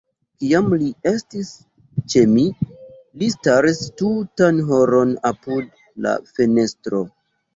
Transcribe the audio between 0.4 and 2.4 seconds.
Kiam li estis ĉe